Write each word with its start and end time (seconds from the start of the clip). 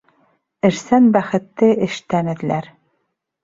Эшсән 0.69 1.11
бәхетте 1.19 1.71
эштән 1.91 2.35
эҙләр 2.37 2.75